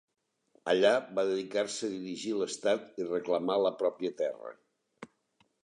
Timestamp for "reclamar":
3.11-3.61